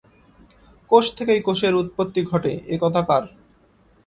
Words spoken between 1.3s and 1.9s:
কোষের